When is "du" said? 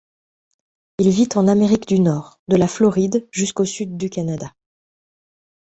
1.87-1.99, 3.97-4.09